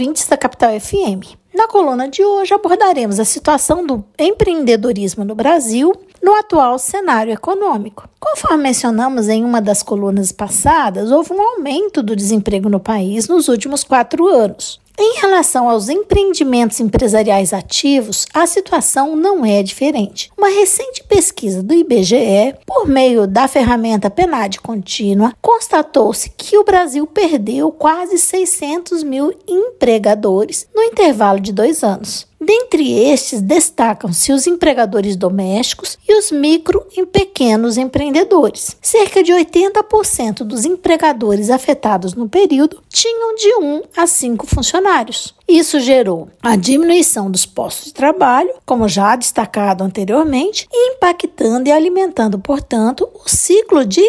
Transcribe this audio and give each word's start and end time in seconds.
ouvintes 0.00 0.26
da 0.26 0.34
Capital 0.34 0.80
FM. 0.80 1.36
Na 1.54 1.68
coluna 1.68 2.08
de 2.08 2.24
hoje 2.24 2.54
abordaremos 2.54 3.20
a 3.20 3.24
situação 3.24 3.86
do 3.86 4.02
empreendedorismo 4.18 5.26
no 5.26 5.34
Brasil 5.34 5.92
no 6.22 6.34
atual 6.36 6.78
cenário 6.78 7.34
econômico. 7.34 8.08
Conforme 8.18 8.62
mencionamos 8.62 9.28
em 9.28 9.44
uma 9.44 9.60
das 9.60 9.82
colunas 9.82 10.32
passadas, 10.32 11.10
houve 11.10 11.34
um 11.34 11.42
aumento 11.42 12.02
do 12.02 12.16
desemprego 12.16 12.70
no 12.70 12.80
país 12.80 13.28
nos 13.28 13.46
últimos 13.48 13.84
quatro 13.84 14.26
anos. 14.26 14.80
Em 15.02 15.14
relação 15.18 15.66
aos 15.66 15.88
empreendimentos 15.88 16.78
empresariais 16.78 17.54
ativos, 17.54 18.26
a 18.34 18.46
situação 18.46 19.16
não 19.16 19.46
é 19.46 19.62
diferente. 19.62 20.30
Uma 20.36 20.50
recente 20.50 21.02
pesquisa 21.04 21.62
do 21.62 21.72
IBGE, 21.72 22.54
por 22.66 22.86
meio 22.86 23.26
da 23.26 23.48
ferramenta 23.48 24.10
PNAD 24.10 24.60
contínua, 24.60 25.32
constatou-se 25.40 26.28
que 26.36 26.58
o 26.58 26.64
Brasil 26.64 27.06
perdeu 27.06 27.72
quase 27.72 28.18
600 28.18 29.02
mil 29.02 29.32
empregadores 29.48 30.68
no 30.74 30.82
intervalo 30.82 31.40
de 31.40 31.50
dois 31.50 31.82
anos. 31.82 32.29
Dentre 32.40 32.90
estes, 32.90 33.42
destacam-se 33.42 34.32
os 34.32 34.46
empregadores 34.46 35.14
domésticos 35.14 35.98
e 36.08 36.18
os 36.18 36.30
micro 36.30 36.82
e 36.96 37.04
pequenos 37.04 37.76
empreendedores. 37.76 38.78
Cerca 38.80 39.22
de 39.22 39.30
80% 39.30 40.38
dos 40.38 40.64
empregadores 40.64 41.50
afetados 41.50 42.14
no 42.14 42.30
período 42.30 42.82
tinham 42.88 43.34
de 43.34 43.54
1 43.56 43.82
a 43.94 44.06
5 44.06 44.46
funcionários. 44.46 45.34
Isso 45.46 45.78
gerou 45.80 46.28
a 46.42 46.56
diminuição 46.56 47.30
dos 47.30 47.44
postos 47.44 47.86
de 47.86 47.92
trabalho, 47.92 48.54
como 48.64 48.88
já 48.88 49.16
destacado 49.16 49.84
anteriormente, 49.84 50.66
impactando 50.72 51.68
e 51.68 51.72
alimentando, 51.72 52.38
portanto, 52.38 53.06
o 53.22 53.28
ciclo 53.28 53.84
de 53.84 54.06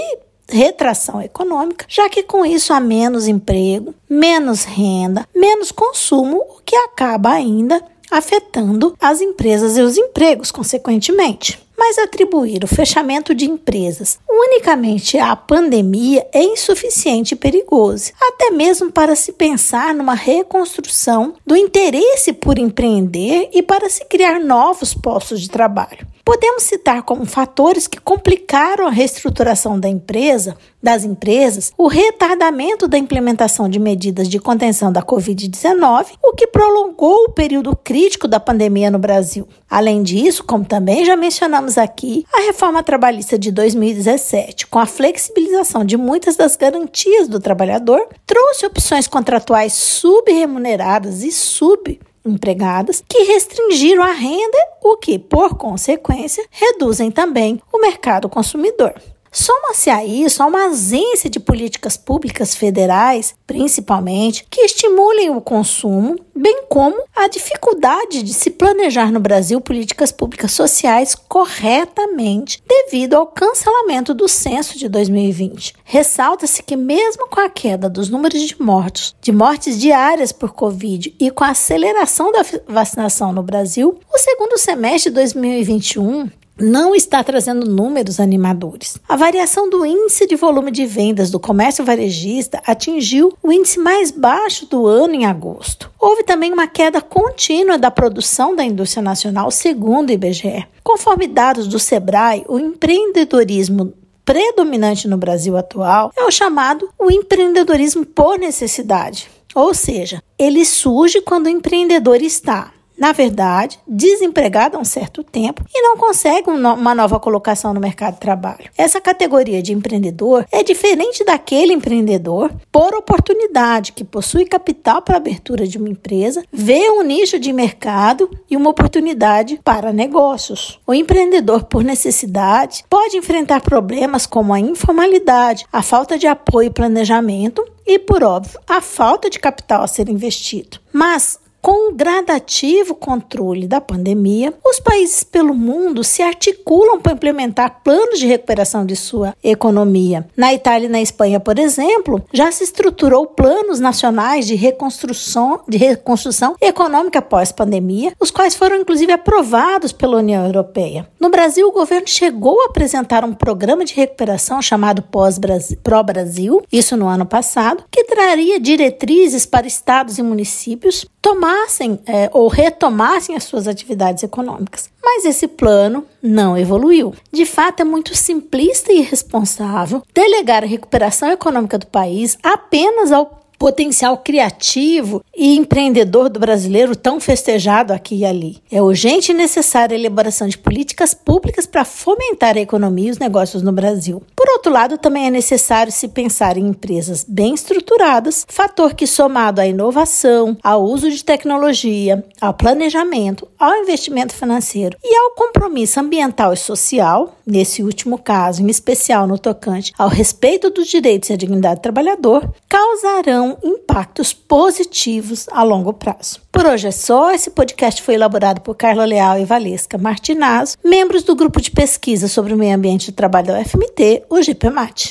retração 0.47 1.21
econômica, 1.21 1.85
já 1.87 2.09
que 2.09 2.23
com 2.23 2.45
isso 2.45 2.73
há 2.73 2.79
menos 2.79 3.27
emprego, 3.27 3.93
menos 4.09 4.63
renda, 4.63 5.27
menos 5.35 5.71
consumo, 5.71 6.37
o 6.37 6.61
que 6.63 6.75
acaba 6.75 7.31
ainda 7.31 7.81
afetando 8.11 8.93
as 8.99 9.21
empresas 9.21 9.77
e 9.77 9.81
os 9.81 9.97
empregos, 9.97 10.51
consequentemente. 10.51 11.57
Mas 11.77 11.97
atribuir 11.97 12.63
o 12.63 12.67
fechamento 12.67 13.33
de 13.33 13.45
empresas 13.49 14.19
unicamente 14.29 15.17
à 15.17 15.35
pandemia 15.35 16.27
é 16.31 16.43
insuficiente 16.43 17.33
e 17.33 17.37
perigoso, 17.37 18.11
até 18.21 18.51
mesmo 18.51 18.91
para 18.91 19.15
se 19.15 19.31
pensar 19.31 19.95
numa 19.95 20.13
reconstrução 20.13 21.33
do 21.43 21.55
interesse 21.55 22.33
por 22.33 22.59
empreender 22.59 23.49
e 23.51 23.63
para 23.63 23.89
se 23.89 24.05
criar 24.05 24.39
novos 24.39 24.93
postos 24.93 25.41
de 25.41 25.49
trabalho. 25.49 26.05
Podemos 26.23 26.63
citar 26.63 27.03
como 27.03 27.25
fatores 27.25 27.87
que 27.87 27.99
complicaram 27.99 28.87
a 28.87 28.91
reestruturação 28.91 29.79
da 29.79 29.89
empresa, 29.89 30.55
das 30.81 31.03
empresas, 31.03 31.71
o 31.77 31.87
retardamento 31.87 32.87
da 32.87 32.97
implementação 32.97 33.69
de 33.69 33.79
medidas 33.79 34.27
de 34.27 34.39
contenção 34.39 34.91
da 34.91 35.01
Covid-19, 35.01 36.13
o 36.23 36.33
que 36.33 36.47
prolongou 36.47 37.25
o 37.25 37.31
período 37.31 37.75
crítico 37.75 38.27
da 38.27 38.39
pandemia 38.39 38.89
no 38.89 38.99
Brasil. 38.99 39.47
Além 39.69 40.03
disso, 40.03 40.43
como 40.43 40.65
também 40.65 41.05
já 41.05 41.15
mencionamos 41.15 41.77
aqui, 41.77 42.25
a 42.33 42.41
reforma 42.41 42.83
trabalhista 42.83 43.37
de 43.37 43.51
2017, 43.51 44.67
com 44.67 44.79
a 44.79 44.85
flexibilização 44.85 45.85
de 45.85 45.97
muitas 45.97 46.35
das 46.35 46.55
garantias 46.55 47.27
do 47.27 47.39
trabalhador, 47.39 48.07
trouxe 48.25 48.65
opções 48.65 49.07
contratuais 49.07 49.73
subremuneradas 49.73 51.23
e 51.23 51.31
sub 51.31 51.99
empregadas 52.25 53.03
que 53.07 53.23
restringiram 53.23 54.03
a 54.03 54.11
renda, 54.11 54.57
o 54.83 54.97
que, 54.97 55.17
por 55.17 55.55
consequência, 55.55 56.45
reduzem 56.49 57.11
também 57.11 57.61
o 57.71 57.79
mercado 57.79 58.29
consumidor. 58.29 58.93
Soma-se 59.33 59.89
a 59.89 60.03
isso 60.03 60.43
a 60.43 60.45
uma 60.45 60.65
ausência 60.65 61.29
de 61.29 61.39
políticas 61.39 61.95
públicas 61.95 62.53
federais, 62.53 63.33
principalmente, 63.47 64.45
que 64.49 64.59
estimulem 64.59 65.29
o 65.29 65.39
consumo, 65.39 66.17
bem 66.35 66.63
como 66.67 67.01
a 67.15 67.29
dificuldade 67.29 68.23
de 68.23 68.33
se 68.33 68.49
planejar 68.49 69.09
no 69.09 69.21
Brasil 69.21 69.61
políticas 69.61 70.11
públicas 70.11 70.51
sociais 70.51 71.15
corretamente 71.15 72.61
devido 72.67 73.13
ao 73.13 73.25
cancelamento 73.25 74.13
do 74.13 74.27
censo 74.27 74.77
de 74.77 74.89
2020. 74.89 75.75
Ressalta-se 75.85 76.61
que, 76.61 76.75
mesmo 76.75 77.29
com 77.29 77.39
a 77.39 77.49
queda 77.49 77.89
dos 77.89 78.09
números 78.09 78.41
de 78.41 78.61
mortos, 78.61 79.15
de 79.21 79.31
mortes 79.31 79.79
diárias 79.79 80.33
por 80.33 80.51
Covid 80.51 81.15
e 81.17 81.31
com 81.31 81.45
a 81.45 81.51
aceleração 81.51 82.33
da 82.33 82.45
vacinação 82.67 83.31
no 83.31 83.41
Brasil, 83.41 83.97
o 84.13 84.17
segundo 84.17 84.57
semestre 84.57 85.09
de 85.09 85.15
2021 85.15 86.29
não 86.61 86.95
está 86.95 87.23
trazendo 87.23 87.69
números 87.69 88.19
animadores. 88.19 88.97
A 89.07 89.15
variação 89.15 89.69
do 89.69 89.85
índice 89.85 90.27
de 90.27 90.35
volume 90.35 90.71
de 90.71 90.85
vendas 90.85 91.29
do 91.31 91.39
comércio 91.39 91.83
varejista 91.83 92.61
atingiu 92.65 93.33
o 93.41 93.51
índice 93.51 93.79
mais 93.79 94.11
baixo 94.11 94.65
do 94.65 94.87
ano 94.87 95.15
em 95.15 95.25
agosto. 95.25 95.91
Houve 95.99 96.23
também 96.23 96.53
uma 96.53 96.67
queda 96.67 97.01
contínua 97.01 97.77
da 97.77 97.91
produção 97.91 98.55
da 98.55 98.63
indústria 98.63 99.01
nacional, 99.01 99.51
segundo 99.51 100.09
o 100.09 100.13
IBGE. 100.13 100.67
Conforme 100.83 101.27
dados 101.27 101.67
do 101.67 101.79
Sebrae, 101.79 102.45
o 102.47 102.59
empreendedorismo 102.59 103.93
predominante 104.23 105.07
no 105.07 105.17
Brasil 105.17 105.57
atual 105.57 106.11
é 106.15 106.23
o 106.23 106.31
chamado 106.31 106.89
o 106.97 107.11
empreendedorismo 107.11 108.05
por 108.05 108.37
necessidade. 108.37 109.29
Ou 109.53 109.73
seja, 109.73 110.23
ele 110.39 110.63
surge 110.63 111.21
quando 111.21 111.47
o 111.47 111.49
empreendedor 111.49 112.21
está 112.21 112.71
na 113.01 113.13
verdade, 113.13 113.79
desempregado 113.87 114.77
há 114.77 114.79
um 114.79 114.85
certo 114.85 115.23
tempo 115.23 115.65
e 115.73 115.81
não 115.81 115.97
consegue 115.97 116.51
uma 116.51 116.93
nova 116.93 117.19
colocação 117.19 117.73
no 117.73 117.79
mercado 117.79 118.13
de 118.13 118.19
trabalho. 118.19 118.69
Essa 118.77 119.01
categoria 119.01 119.59
de 119.59 119.73
empreendedor 119.73 120.45
é 120.51 120.61
diferente 120.61 121.25
daquele 121.25 121.73
empreendedor 121.73 122.53
por 122.71 122.93
oportunidade 122.93 123.93
que 123.93 124.03
possui 124.03 124.45
capital 124.45 125.01
para 125.01 125.17
abertura 125.17 125.65
de 125.65 125.79
uma 125.79 125.89
empresa, 125.89 126.43
vê 126.53 126.91
um 126.91 127.01
nicho 127.01 127.39
de 127.39 127.51
mercado 127.51 128.29
e 128.47 128.55
uma 128.55 128.69
oportunidade 128.69 129.59
para 129.63 129.91
negócios. 129.91 130.79
O 130.85 130.93
empreendedor 130.93 131.63
por 131.63 131.83
necessidade 131.83 132.83
pode 132.87 133.17
enfrentar 133.17 133.61
problemas 133.61 134.27
como 134.27 134.53
a 134.53 134.59
informalidade, 134.59 135.65
a 135.73 135.81
falta 135.81 136.19
de 136.19 136.27
apoio 136.27 136.67
e 136.67 136.73
planejamento 136.73 137.65
e, 137.83 137.97
por 137.97 138.23
óbvio, 138.23 138.59
a 138.67 138.79
falta 138.79 139.27
de 139.27 139.39
capital 139.39 139.83
a 139.83 139.87
ser 139.87 140.07
investido. 140.07 140.79
Mas 140.93 141.39
com 141.61 141.89
o 141.89 141.93
gradativo 141.93 142.95
controle 142.95 143.67
da 143.67 143.79
pandemia, 143.79 144.53
os 144.65 144.79
países 144.79 145.23
pelo 145.23 145.53
mundo 145.53 146.03
se 146.03 146.21
articulam 146.21 146.99
para 146.99 147.13
implementar 147.13 147.81
planos 147.83 148.19
de 148.19 148.25
recuperação 148.25 148.85
de 148.85 148.95
sua 148.95 149.35
economia. 149.43 150.27
Na 150.35 150.53
Itália 150.53 150.87
e 150.87 150.89
na 150.89 151.01
Espanha, 151.01 151.39
por 151.39 151.59
exemplo, 151.59 152.23
já 152.33 152.51
se 152.51 152.63
estruturou 152.63 153.27
planos 153.27 153.79
nacionais 153.79 154.47
de 154.47 154.55
reconstrução, 154.55 155.61
de 155.67 155.77
reconstrução 155.77 156.55
econômica 156.59 157.21
pós-pandemia, 157.21 158.13
os 158.19 158.31
quais 158.31 158.55
foram 158.55 158.77
inclusive 158.77 159.11
aprovados 159.11 159.91
pela 159.91 160.17
União 160.17 160.45
Europeia. 160.45 161.07
No 161.19 161.29
Brasil, 161.29 161.67
o 161.67 161.71
governo 161.71 162.07
chegou 162.07 162.59
a 162.61 162.65
apresentar 162.65 163.23
um 163.23 163.33
programa 163.33 163.85
de 163.85 163.93
recuperação 163.93 164.61
chamado 164.61 165.03
Pós-Brasil, 165.03 166.63
isso 166.71 166.97
no 166.97 167.07
ano 167.07 167.25
passado, 167.25 167.83
que 167.91 168.03
traria 168.05 168.59
diretrizes 168.59 169.45
para 169.45 169.67
estados 169.67 170.17
e 170.17 170.23
municípios 170.23 171.05
tomassem 171.51 171.99
é, 172.05 172.29
ou 172.31 172.47
retomassem 172.47 173.35
as 173.35 173.43
suas 173.43 173.67
atividades 173.67 174.23
econômicas. 174.23 174.89
Mas 175.03 175.25
esse 175.25 175.47
plano 175.47 176.05
não 176.21 176.57
evoluiu. 176.57 177.13
De 177.31 177.45
fato, 177.45 177.81
é 177.81 177.83
muito 177.83 178.15
simplista 178.15 178.91
e 178.93 178.99
irresponsável 178.99 180.01
delegar 180.13 180.63
a 180.63 180.67
recuperação 180.67 181.29
econômica 181.29 181.77
do 181.77 181.87
país 181.87 182.37
apenas 182.41 183.11
ao 183.11 183.40
potencial 183.61 184.17
criativo 184.17 185.23
e 185.37 185.55
empreendedor 185.55 186.29
do 186.29 186.39
brasileiro 186.39 186.95
tão 186.95 187.19
festejado 187.19 187.93
aqui 187.93 188.15
e 188.15 188.25
ali. 188.25 188.57
É 188.71 188.81
urgente 188.81 189.31
e 189.31 189.35
necessária 189.35 189.95
a 189.95 189.99
elaboração 189.99 190.47
de 190.47 190.57
políticas 190.57 191.13
públicas 191.13 191.67
para 191.67 191.85
fomentar 191.85 192.57
a 192.57 192.59
economia 192.59 193.09
e 193.09 193.11
os 193.11 193.19
negócios 193.19 193.61
no 193.61 193.71
Brasil. 193.71 194.23
Por 194.35 194.49
outro 194.49 194.71
lado, 194.71 194.97
também 194.97 195.27
é 195.27 195.29
necessário 195.29 195.91
se 195.91 196.07
pensar 196.07 196.57
em 196.57 196.69
empresas 196.69 197.23
bem 197.23 197.53
estruturadas, 197.53 198.47
fator 198.49 198.95
que 198.95 199.05
somado 199.05 199.61
à 199.61 199.67
inovação, 199.67 200.57
ao 200.63 200.83
uso 200.83 201.11
de 201.11 201.23
tecnologia, 201.23 202.25
ao 202.41 202.55
planejamento, 202.55 203.47
ao 203.59 203.75
investimento 203.75 204.33
financeiro 204.33 204.97
e 205.03 205.15
ao 205.15 205.35
compromisso 205.35 205.99
ambiental 205.99 206.51
e 206.51 206.57
social, 206.57 207.37
nesse 207.45 207.83
último 207.83 208.17
caso, 208.17 208.63
em 208.63 208.69
especial 208.71 209.27
no 209.27 209.37
tocante 209.37 209.93
ao 209.99 210.09
respeito 210.09 210.71
dos 210.71 210.87
direitos 210.87 211.29
e 211.29 211.33
à 211.33 211.35
dignidade 211.35 211.75
do 211.75 211.83
trabalhador, 211.83 212.51
causarão 212.67 213.50
impactos 213.63 214.33
positivos 214.33 215.47
a 215.51 215.63
longo 215.63 215.93
prazo. 215.93 216.41
Por 216.51 216.65
hoje 216.65 216.87
é 216.87 216.91
só. 216.91 217.31
Esse 217.31 217.49
podcast 217.49 218.01
foi 218.03 218.15
elaborado 218.15 218.61
por 218.61 218.75
Carla 218.75 219.05
Leal 219.05 219.39
e 219.39 219.45
Valesca 219.45 219.97
Martinazzo, 219.97 220.77
membros 220.83 221.23
do 221.23 221.35
grupo 221.35 221.61
de 221.61 221.71
pesquisa 221.71 222.27
sobre 222.27 222.53
o 222.53 222.57
meio 222.57 222.75
ambiente 222.75 223.07
e 223.07 223.11
trabalho 223.11 223.47
da 223.47 223.59
UFMT, 223.59 224.23
o 224.29 224.41
GPMAT. 224.41 225.09